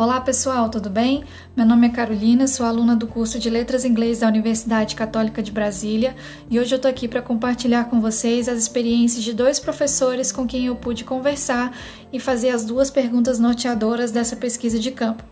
Olá 0.00 0.18
pessoal, 0.18 0.70
tudo 0.70 0.88
bem? 0.88 1.24
Meu 1.54 1.66
nome 1.66 1.86
é 1.86 1.90
Carolina, 1.90 2.46
sou 2.46 2.64
aluna 2.64 2.96
do 2.96 3.06
curso 3.06 3.38
de 3.38 3.50
Letras 3.50 3.84
Inglês 3.84 4.20
da 4.20 4.28
Universidade 4.28 4.96
Católica 4.96 5.42
de 5.42 5.52
Brasília 5.52 6.16
e 6.50 6.58
hoje 6.58 6.72
eu 6.72 6.76
estou 6.76 6.90
aqui 6.90 7.06
para 7.06 7.20
compartilhar 7.20 7.84
com 7.84 8.00
vocês 8.00 8.48
as 8.48 8.58
experiências 8.58 9.22
de 9.22 9.34
dois 9.34 9.60
professores 9.60 10.32
com 10.32 10.46
quem 10.46 10.64
eu 10.64 10.74
pude 10.74 11.04
conversar 11.04 11.76
e 12.10 12.18
fazer 12.18 12.48
as 12.48 12.64
duas 12.64 12.90
perguntas 12.90 13.38
norteadoras 13.38 14.10
dessa 14.10 14.36
pesquisa 14.36 14.78
de 14.78 14.90
campo. 14.90 15.22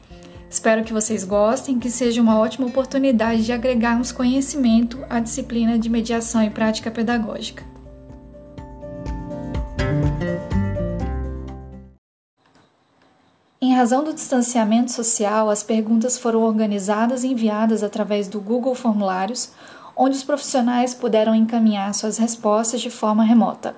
Espero 0.50 0.84
que 0.84 0.92
vocês 0.92 1.24
gostem, 1.24 1.78
que 1.78 1.88
seja 1.88 2.20
uma 2.20 2.38
ótima 2.38 2.66
oportunidade 2.66 3.46
de 3.46 3.52
agregarmos 3.54 4.12
conhecimento 4.12 5.02
à 5.08 5.18
disciplina 5.18 5.78
de 5.78 5.88
mediação 5.88 6.44
e 6.44 6.50
prática 6.50 6.90
pedagógica. 6.90 7.77
Razão 13.78 14.02
do 14.02 14.12
distanciamento 14.12 14.90
social, 14.90 15.48
as 15.48 15.62
perguntas 15.62 16.18
foram 16.18 16.42
organizadas 16.42 17.22
e 17.22 17.28
enviadas 17.28 17.84
através 17.84 18.26
do 18.26 18.40
Google 18.40 18.74
Formulários, 18.74 19.52
onde 19.96 20.16
os 20.16 20.24
profissionais 20.24 20.94
puderam 20.94 21.32
encaminhar 21.32 21.94
suas 21.94 22.18
respostas 22.18 22.80
de 22.80 22.90
forma 22.90 23.22
remota. 23.22 23.76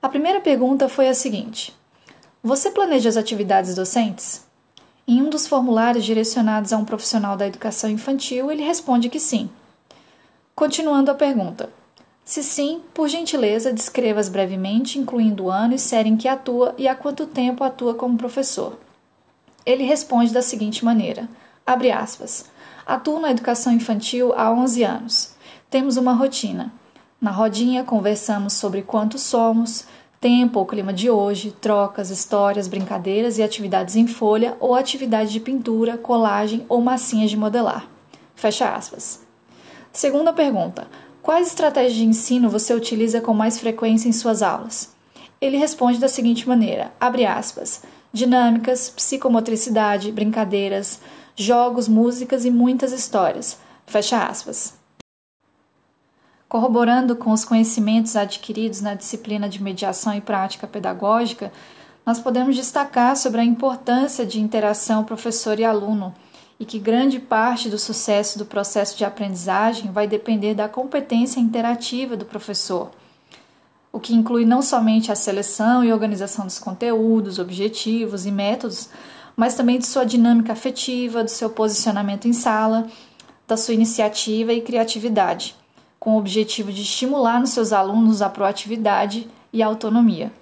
A 0.00 0.08
primeira 0.08 0.40
pergunta 0.40 0.88
foi 0.88 1.08
a 1.08 1.14
seguinte: 1.14 1.74
Você 2.44 2.70
planeja 2.70 3.08
as 3.08 3.16
atividades 3.16 3.74
docentes? 3.74 4.46
Em 5.04 5.20
um 5.20 5.28
dos 5.28 5.48
formulários 5.48 6.04
direcionados 6.04 6.72
a 6.72 6.76
um 6.76 6.84
profissional 6.84 7.36
da 7.36 7.48
educação 7.48 7.90
infantil, 7.90 8.52
ele 8.52 8.62
responde 8.62 9.08
que 9.08 9.18
sim. 9.18 9.50
Continuando 10.54 11.10
a 11.10 11.14
pergunta: 11.14 11.70
Se 12.24 12.40
sim, 12.40 12.80
por 12.94 13.08
gentileza, 13.08 13.72
descreva-as 13.72 14.28
brevemente, 14.28 14.96
incluindo 14.96 15.46
o 15.46 15.50
ano 15.50 15.74
e 15.74 15.78
série 15.78 16.08
em 16.08 16.16
que 16.16 16.28
atua 16.28 16.72
e 16.78 16.86
há 16.86 16.94
quanto 16.94 17.26
tempo 17.26 17.64
atua 17.64 17.94
como 17.94 18.16
professor. 18.16 18.78
Ele 19.64 19.84
responde 19.84 20.32
da 20.32 20.42
seguinte 20.42 20.84
maneira: 20.84 21.28
abre 21.66 21.90
aspas. 21.90 22.46
Atuo 22.84 23.20
na 23.20 23.30
educação 23.30 23.72
infantil 23.72 24.32
há 24.36 24.50
11 24.52 24.82
anos. 24.82 25.34
Temos 25.70 25.96
uma 25.96 26.12
rotina. 26.12 26.72
Na 27.20 27.30
rodinha 27.30 27.84
conversamos 27.84 28.54
sobre 28.54 28.82
quanto 28.82 29.16
somos, 29.16 29.84
tempo 30.20 30.58
ou 30.58 30.66
clima 30.66 30.92
de 30.92 31.08
hoje, 31.08 31.52
trocas, 31.60 32.10
histórias, 32.10 32.66
brincadeiras 32.66 33.38
e 33.38 33.42
atividades 33.42 33.94
em 33.94 34.08
folha 34.08 34.56
ou 34.58 34.74
atividade 34.74 35.30
de 35.30 35.38
pintura, 35.38 35.96
colagem 35.96 36.66
ou 36.68 36.80
massinhas 36.80 37.30
de 37.30 37.36
modelar. 37.36 37.88
Fecha 38.34 38.74
aspas. 38.74 39.20
Segunda 39.92 40.32
pergunta: 40.32 40.88
Quais 41.22 41.46
estratégias 41.46 41.94
de 41.94 42.04
ensino 42.04 42.50
você 42.50 42.74
utiliza 42.74 43.20
com 43.20 43.32
mais 43.32 43.60
frequência 43.60 44.08
em 44.08 44.12
suas 44.12 44.42
aulas? 44.42 44.92
Ele 45.40 45.56
responde 45.56 45.98
da 45.98 46.08
seguinte 46.08 46.48
maneira: 46.48 46.92
abre 47.00 47.24
aspas 47.24 47.82
dinâmicas, 48.12 48.90
psicomotricidade, 48.90 50.12
brincadeiras, 50.12 51.00
jogos, 51.34 51.88
músicas 51.88 52.44
e 52.44 52.50
muitas 52.50 52.92
histórias. 52.92 53.58
Fecha 53.86 54.22
aspas. 54.24 54.74
Corroborando 56.48 57.16
com 57.16 57.30
os 57.30 57.44
conhecimentos 57.44 58.14
adquiridos 58.14 58.82
na 58.82 58.94
disciplina 58.94 59.48
de 59.48 59.62
mediação 59.62 60.14
e 60.14 60.20
prática 60.20 60.66
pedagógica, 60.66 61.50
nós 62.04 62.20
podemos 62.20 62.54
destacar 62.54 63.16
sobre 63.16 63.40
a 63.40 63.44
importância 63.44 64.26
de 64.26 64.40
interação 64.40 65.04
professor 65.04 65.58
e 65.58 65.64
aluno 65.64 66.14
e 66.60 66.64
que 66.66 66.78
grande 66.78 67.18
parte 67.18 67.70
do 67.70 67.78
sucesso 67.78 68.38
do 68.38 68.44
processo 68.44 68.96
de 68.96 69.04
aprendizagem 69.04 69.90
vai 69.90 70.06
depender 70.06 70.54
da 70.54 70.68
competência 70.68 71.40
interativa 71.40 72.16
do 72.16 72.26
professor 72.26 72.90
o 73.92 74.00
que 74.00 74.14
inclui 74.14 74.46
não 74.46 74.62
somente 74.62 75.12
a 75.12 75.14
seleção 75.14 75.84
e 75.84 75.92
organização 75.92 76.46
dos 76.46 76.58
conteúdos, 76.58 77.38
objetivos 77.38 78.24
e 78.24 78.30
métodos, 78.30 78.88
mas 79.36 79.54
também 79.54 79.78
de 79.78 79.86
sua 79.86 80.04
dinâmica 80.04 80.52
afetiva, 80.52 81.22
do 81.22 81.30
seu 81.30 81.50
posicionamento 81.50 82.26
em 82.26 82.32
sala, 82.32 82.86
da 83.46 83.56
sua 83.56 83.74
iniciativa 83.74 84.52
e 84.52 84.62
criatividade, 84.62 85.54
com 86.00 86.14
o 86.14 86.18
objetivo 86.18 86.72
de 86.72 86.82
estimular 86.82 87.38
nos 87.38 87.50
seus 87.50 87.72
alunos 87.72 88.22
a 88.22 88.30
proatividade 88.30 89.28
e 89.52 89.62
a 89.62 89.66
autonomia. 89.66 90.32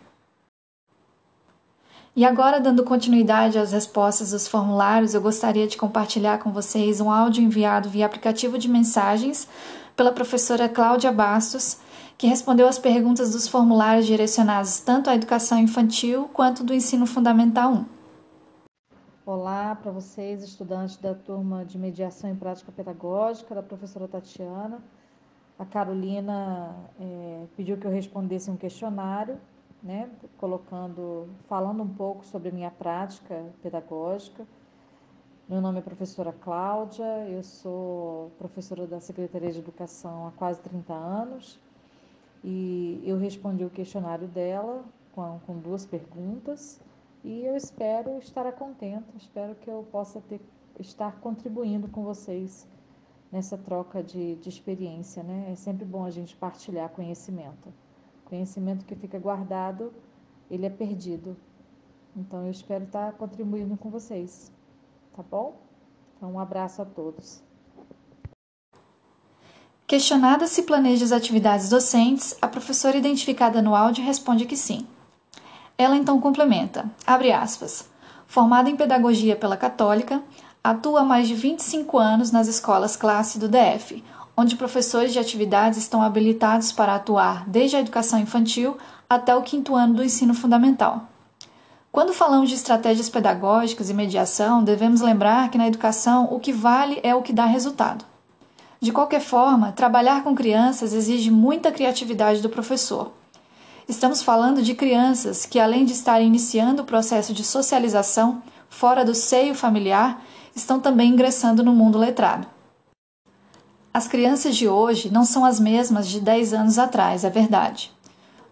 E 2.15 2.25
agora, 2.25 2.60
dando 2.60 2.82
continuidade 2.82 3.56
às 3.56 3.71
respostas 3.71 4.32
dos 4.32 4.48
formulários, 4.48 5.15
eu 5.15 5.22
gostaria 5.22 5.69
de 5.69 5.76
compartilhar 5.76 6.38
com 6.38 6.50
vocês 6.50 7.00
um 7.00 7.09
áudio 7.09 7.43
enviado 7.43 7.88
via 7.88 8.04
aplicativo 8.04 8.59
de 8.59 8.69
mensagens 8.69 9.47
pela 9.94 10.10
professora 10.10 10.69
Cláudia 10.69 11.12
Bastos 11.12 11.78
que 12.19 12.26
respondeu 12.26 12.69
às 12.69 12.78
perguntas 12.78 13.31
dos 13.32 13.47
formulários 13.47 14.06
direcionados 14.06 14.81
tanto 14.81 15.09
à 15.09 15.15
educação 15.15 15.59
infantil 15.59 16.28
quanto 16.32 16.65
do 16.65 16.75
ensino 16.75 17.06
fundamental 17.06 17.72
1. 17.72 17.84
Olá 19.25 19.75
para 19.75 19.92
vocês, 19.92 20.42
estudantes 20.42 20.97
da 20.97 21.15
turma 21.15 21.65
de 21.65 21.78
mediação 21.78 22.28
em 22.28 22.34
prática 22.34 22.72
pedagógica 22.72 23.54
da 23.54 23.62
professora 23.62 24.09
Tatiana. 24.09 24.82
A 25.59 25.65
Carolina 25.65 26.75
é, 27.00 27.44
pediu 27.56 27.77
que 27.77 27.87
eu 27.87 27.91
respondesse 27.91 28.50
um 28.50 28.56
questionário, 28.56 29.38
né, 29.82 30.10
colocando, 30.38 31.28
falando 31.48 31.82
um 31.82 31.88
pouco 31.88 32.24
sobre 32.24 32.50
minha 32.50 32.70
prática 32.70 33.44
pedagógica. 33.62 34.46
Meu 35.48 35.60
nome 35.60 35.78
é 35.78 35.82
professora 35.82 36.32
Cláudia, 36.32 37.28
eu 37.28 37.42
sou 37.42 38.30
professora 38.38 38.86
da 38.86 39.00
Secretaria 39.00 39.50
de 39.50 39.58
Educação 39.58 40.28
há 40.28 40.32
quase 40.32 40.60
30 40.60 40.92
anos 40.92 41.58
e 42.44 43.02
eu 43.04 43.18
respondi 43.18 43.64
o 43.64 43.70
questionário 43.70 44.28
dela 44.28 44.84
com, 45.12 45.41
com 45.46 45.58
duas 45.58 45.84
perguntas 45.84 46.80
e 47.24 47.44
eu 47.44 47.56
espero 47.56 48.18
estar 48.18 48.50
contente, 48.52 49.04
espero 49.16 49.54
que 49.56 49.68
eu 49.68 49.86
possa 49.91 50.20
ter, 50.20 50.41
estar 50.78 51.20
contribuindo 51.20 51.88
com 51.88 52.04
vocês 52.04 52.66
nessa 53.30 53.58
troca 53.58 54.02
de, 54.02 54.36
de 54.36 54.48
experiência, 54.48 55.22
né? 55.22 55.50
É 55.52 55.54
sempre 55.54 55.84
bom 55.84 56.04
a 56.04 56.10
gente 56.10 56.36
partilhar 56.36 56.88
conhecimento. 56.91 57.72
Conhecimento 58.30 58.84
que 58.84 58.94
fica 58.94 59.18
guardado, 59.18 59.92
ele 60.48 60.64
é 60.64 60.70
perdido. 60.70 61.36
Então 62.16 62.44
eu 62.44 62.50
espero 62.52 62.84
estar 62.84 63.12
contribuindo 63.14 63.76
com 63.76 63.91
vocês, 63.91 64.52
tá 65.16 65.22
bom? 65.28 65.60
Então 66.16 66.34
um 66.34 66.38
abraço 66.38 66.80
a 66.80 66.84
todos. 66.84 67.42
Questionada 69.84 70.46
se 70.46 70.62
planeja 70.62 71.04
as 71.04 71.10
atividades 71.10 71.68
docentes, 71.68 72.38
a 72.41 72.46
professora 72.46 72.96
identificada 72.96 73.60
no 73.60 73.74
áudio 73.74 74.04
responde 74.04 74.47
que 74.47 74.56
sim. 74.56 74.86
Ela 75.76 75.97
então 75.97 76.20
complementa, 76.20 76.88
abre 77.04 77.32
aspas, 77.32 77.91
formada 78.28 78.70
em 78.70 78.76
pedagogia 78.76 79.34
pela 79.34 79.56
Católica, 79.56 80.22
atua 80.62 81.00
há 81.00 81.04
mais 81.04 81.26
de 81.26 81.34
25 81.34 81.98
anos 81.98 82.30
nas 82.30 82.47
escolas 82.47 82.94
classe 82.94 83.41
do 83.41 83.48
DF, 83.48 84.04
onde 84.40 84.56
professores 84.56 85.12
de 85.12 85.18
atividades 85.18 85.78
estão 85.78 86.02
habilitados 86.02 86.72
para 86.72 86.94
atuar 86.94 87.46
desde 87.46 87.76
a 87.76 87.80
educação 87.80 88.18
infantil 88.18 88.78
até 89.08 89.36
o 89.36 89.42
quinto 89.42 89.74
ano 89.74 89.92
do 89.92 90.02
ensino 90.02 90.32
fundamental. 90.32 91.02
Quando 91.92 92.14
falamos 92.14 92.48
de 92.48 92.54
estratégias 92.54 93.10
pedagógicas 93.10 93.90
e 93.90 93.94
mediação, 93.94 94.64
devemos 94.64 95.02
lembrar 95.02 95.50
que 95.50 95.58
na 95.58 95.66
educação 95.66 96.26
o 96.32 96.40
que 96.40 96.54
vale 96.54 96.98
é 97.02 97.14
o 97.14 97.20
que 97.20 97.34
dá 97.34 97.44
resultado. 97.44 98.02
De 98.80 98.92
qualquer 98.92 99.20
forma, 99.20 99.72
trabalhar 99.72 100.24
com 100.24 100.34
crianças 100.34 100.94
exige 100.94 101.30
muita 101.30 101.70
criatividade 101.70 102.40
do 102.40 102.48
professor. 102.48 103.12
Estamos 103.86 104.22
falando 104.22 104.62
de 104.62 104.74
crianças 104.74 105.44
que, 105.44 105.60
além 105.60 105.84
de 105.84 105.92
estarem 105.92 106.28
iniciando 106.28 106.80
o 106.80 106.86
processo 106.86 107.34
de 107.34 107.44
socialização 107.44 108.42
fora 108.70 109.04
do 109.04 109.14
seio 109.14 109.54
familiar, 109.54 110.22
estão 110.56 110.80
também 110.80 111.10
ingressando 111.10 111.62
no 111.62 111.74
mundo 111.74 111.98
letrado. 111.98 112.46
As 114.00 114.08
crianças 114.08 114.56
de 114.56 114.66
hoje 114.66 115.12
não 115.12 115.26
são 115.26 115.44
as 115.44 115.60
mesmas 115.60 116.08
de 116.08 116.20
10 116.20 116.54
anos 116.54 116.78
atrás, 116.78 117.22
é 117.22 117.28
verdade. 117.28 117.92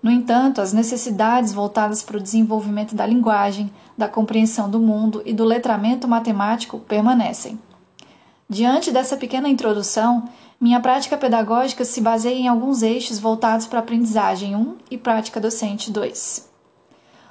No 0.03 0.11
entanto, 0.11 0.61
as 0.61 0.75
necessidades 0.75 1.55
voltadas 1.55 2.03
para 2.03 2.19
o 2.19 2.21
desenvolvimento 2.21 2.95
da 2.95 3.07
linguagem, 3.07 3.73
da 3.97 4.07
compreensão 4.07 4.69
do 4.69 4.79
mundo 4.79 5.23
e 5.25 5.33
do 5.33 5.47
letramento 5.47 6.07
matemático 6.07 6.79
permanecem. 6.81 7.59
Diante 8.47 8.93
dessa 8.93 9.17
pequena 9.17 9.49
introdução, 9.49 10.29
minha 10.61 10.81
prática 10.81 11.17
pedagógica 11.17 11.83
se 11.83 12.03
baseia 12.03 12.37
em 12.37 12.47
alguns 12.47 12.83
eixos 12.83 13.19
voltados 13.19 13.67
para 13.67 13.79
a 13.79 13.83
aprendizagem 13.83 14.55
1 14.55 14.77
e 14.91 14.99
prática 14.99 15.41
docente 15.41 15.91
2. 15.91 16.48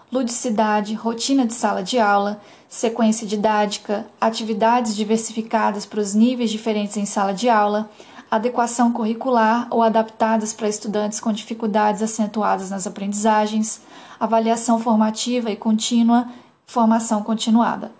Ludicidade, 0.09 0.93
rotina 0.93 1.45
de 1.45 1.53
sala 1.53 1.83
de 1.83 1.99
aula, 1.99 2.39
sequência 2.69 3.27
didática, 3.27 4.07
atividades 4.21 4.95
diversificadas 4.95 5.85
para 5.85 5.99
os 5.99 6.13
níveis 6.13 6.49
diferentes 6.49 6.95
em 6.95 7.05
sala 7.05 7.33
de 7.33 7.49
aula, 7.49 7.89
adequação 8.31 8.93
curricular 8.93 9.67
ou 9.69 9.83
adaptadas 9.83 10.53
para 10.53 10.69
estudantes 10.69 11.19
com 11.19 11.33
dificuldades 11.33 12.01
acentuadas 12.01 12.69
nas 12.69 12.87
aprendizagens, 12.87 13.81
avaliação 14.17 14.79
formativa 14.79 15.51
e 15.51 15.57
contínua, 15.57 16.27
formação 16.65 17.21
continuada. 17.21 17.91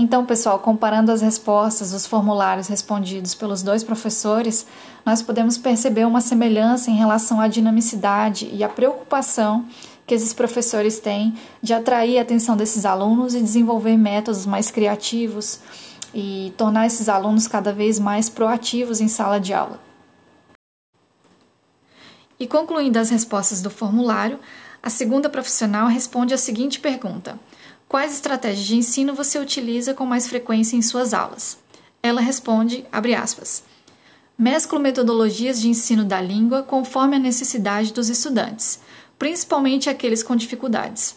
Então, 0.00 0.24
pessoal, 0.24 0.60
comparando 0.60 1.10
as 1.10 1.20
respostas 1.20 1.90
dos 1.90 2.06
formulários 2.06 2.68
respondidos 2.68 3.34
pelos 3.34 3.64
dois 3.64 3.82
professores, 3.82 4.64
nós 5.04 5.22
podemos 5.22 5.58
perceber 5.58 6.06
uma 6.06 6.20
semelhança 6.20 6.88
em 6.88 6.94
relação 6.94 7.40
à 7.40 7.48
dinamicidade 7.48 8.48
e 8.52 8.62
à 8.62 8.68
preocupação 8.68 9.66
que 10.06 10.14
esses 10.14 10.32
professores 10.32 11.00
têm 11.00 11.36
de 11.60 11.74
atrair 11.74 12.16
a 12.16 12.22
atenção 12.22 12.56
desses 12.56 12.86
alunos 12.86 13.34
e 13.34 13.42
desenvolver 13.42 13.96
métodos 13.96 14.46
mais 14.46 14.70
criativos 14.70 15.58
e 16.14 16.54
tornar 16.56 16.86
esses 16.86 17.08
alunos 17.08 17.48
cada 17.48 17.72
vez 17.72 17.98
mais 17.98 18.28
proativos 18.28 19.00
em 19.00 19.08
sala 19.08 19.40
de 19.40 19.52
aula. 19.52 19.80
E 22.38 22.46
concluindo 22.46 23.00
as 23.00 23.10
respostas 23.10 23.60
do 23.60 23.68
formulário, 23.68 24.38
a 24.80 24.90
segunda 24.90 25.28
profissional 25.28 25.88
responde 25.88 26.32
a 26.32 26.38
seguinte 26.38 26.78
pergunta: 26.78 27.36
Quais 27.88 28.12
estratégias 28.12 28.66
de 28.66 28.76
ensino 28.76 29.14
você 29.14 29.38
utiliza 29.38 29.94
com 29.94 30.04
mais 30.04 30.28
frequência 30.28 30.76
em 30.76 30.82
suas 30.82 31.14
aulas? 31.14 31.56
Ela 32.02 32.20
responde, 32.20 32.84
abre 32.92 33.14
aspas, 33.14 33.62
mesclo 34.36 34.78
metodologias 34.78 35.58
de 35.58 35.70
ensino 35.70 36.04
da 36.04 36.20
língua 36.20 36.62
conforme 36.62 37.16
a 37.16 37.18
necessidade 37.18 37.94
dos 37.94 38.10
estudantes, 38.10 38.78
principalmente 39.18 39.88
aqueles 39.88 40.22
com 40.22 40.36
dificuldades. 40.36 41.16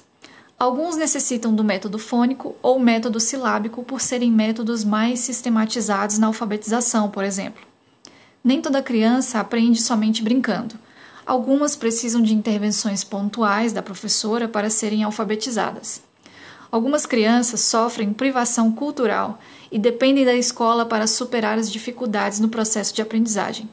Alguns 0.57 0.95
necessitam 0.95 1.53
do 1.53 1.61
método 1.61 1.99
fônico 1.99 2.55
ou 2.61 2.79
método 2.79 3.19
silábico 3.19 3.83
por 3.83 3.99
serem 3.99 4.31
métodos 4.31 4.85
mais 4.85 5.19
sistematizados 5.19 6.17
na 6.19 6.27
alfabetização, 6.27 7.09
por 7.09 7.25
exemplo. 7.25 7.61
Nem 8.41 8.61
toda 8.61 8.81
criança 8.81 9.41
aprende 9.41 9.81
somente 9.81 10.23
brincando. 10.23 10.75
Algumas 11.25 11.75
precisam 11.75 12.21
de 12.21 12.33
intervenções 12.33 13.03
pontuais 13.03 13.73
da 13.73 13.83
professora 13.83 14.47
para 14.47 14.69
serem 14.69 15.03
alfabetizadas. 15.03 16.09
Algumas 16.71 17.05
crianças 17.05 17.59
sofrem 17.59 18.13
privação 18.13 18.71
cultural 18.71 19.39
e 19.69 19.77
dependem 19.77 20.23
da 20.23 20.33
escola 20.33 20.85
para 20.85 21.05
superar 21.05 21.59
as 21.59 21.69
dificuldades 21.69 22.39
no 22.39 22.47
processo 22.47 22.93
de 22.93 23.01
aprendizagem. 23.01 23.69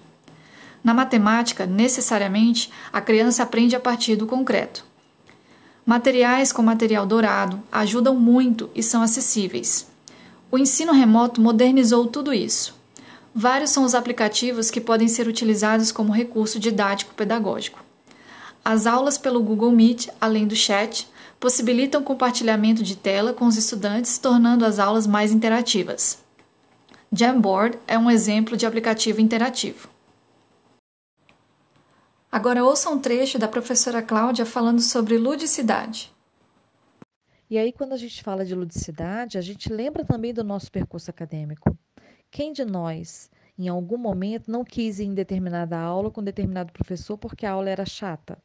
Na 0.82 0.92
matemática, 0.92 1.64
necessariamente, 1.64 2.72
a 2.92 3.00
criança 3.00 3.42
aprende 3.42 3.76
a 3.76 3.80
partir 3.80 4.16
do 4.16 4.26
concreto. 4.26 4.84
Materiais 5.86 6.52
com 6.52 6.60
material 6.60 7.06
dourado 7.06 7.62
ajudam 7.70 8.16
muito 8.16 8.68
e 8.74 8.82
são 8.82 9.00
acessíveis. 9.00 9.86
O 10.50 10.58
ensino 10.58 10.92
remoto 10.92 11.40
modernizou 11.40 12.06
tudo 12.06 12.34
isso. 12.34 12.76
Vários 13.34 13.70
são 13.70 13.84
os 13.84 13.94
aplicativos 13.94 14.70
que 14.70 14.80
podem 14.80 15.06
ser 15.06 15.28
utilizados 15.28 15.92
como 15.92 16.12
recurso 16.12 16.58
didático 16.58 17.14
pedagógico. 17.14 17.78
As 18.64 18.86
aulas 18.86 19.16
pelo 19.16 19.40
Google 19.40 19.70
Meet, 19.70 20.08
além 20.20 20.46
do 20.46 20.56
chat, 20.56 21.08
possibilitam 21.40 22.02
compartilhamento 22.02 22.82
de 22.82 22.96
tela 22.96 23.32
com 23.32 23.46
os 23.46 23.56
estudantes, 23.56 24.18
tornando 24.18 24.64
as 24.64 24.78
aulas 24.78 25.06
mais 25.06 25.32
interativas. 25.32 26.18
Jamboard 27.12 27.78
é 27.86 27.98
um 27.98 28.10
exemplo 28.10 28.56
de 28.56 28.66
aplicativo 28.66 29.20
interativo. 29.20 29.88
Agora 32.30 32.62
ouça 32.62 32.90
um 32.90 32.98
trecho 32.98 33.38
da 33.38 33.48
professora 33.48 34.02
Cláudia 34.02 34.44
falando 34.44 34.82
sobre 34.82 35.16
ludicidade. 35.16 36.12
E 37.48 37.56
aí, 37.56 37.72
quando 37.72 37.94
a 37.94 37.96
gente 37.96 38.22
fala 38.22 38.44
de 38.44 38.54
ludicidade, 38.54 39.38
a 39.38 39.40
gente 39.40 39.72
lembra 39.72 40.04
também 40.04 40.34
do 40.34 40.44
nosso 40.44 40.70
percurso 40.70 41.10
acadêmico. 41.10 41.74
Quem 42.30 42.52
de 42.52 42.62
nós, 42.62 43.30
em 43.58 43.68
algum 43.68 43.96
momento, 43.96 44.50
não 44.50 44.62
quis 44.62 44.98
ir 44.98 45.04
em 45.04 45.14
determinada 45.14 45.78
aula 45.78 46.10
com 46.10 46.22
determinado 46.22 46.70
professor 46.74 47.16
porque 47.16 47.46
a 47.46 47.52
aula 47.52 47.70
era 47.70 47.86
chata? 47.86 48.36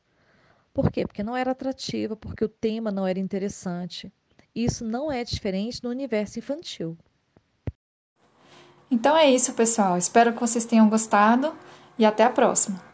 Por 0.73 0.91
quê? 0.91 1.05
Porque 1.05 1.21
não 1.23 1.37
era 1.37 1.51
atrativa, 1.51 2.15
porque 2.15 2.43
o 2.43 2.49
tema 2.49 2.91
não 2.91 3.05
era 3.05 3.19
interessante. 3.19 4.11
Isso 4.55 4.83
não 4.83 5.11
é 5.11 5.23
diferente 5.23 5.83
no 5.83 5.89
universo 5.89 6.39
infantil. 6.39 6.97
Então 8.89 9.15
é 9.15 9.29
isso, 9.29 9.53
pessoal. 9.53 9.97
Espero 9.97 10.33
que 10.33 10.39
vocês 10.39 10.65
tenham 10.65 10.89
gostado 10.89 11.55
e 11.97 12.05
até 12.05 12.23
a 12.23 12.29
próxima. 12.29 12.92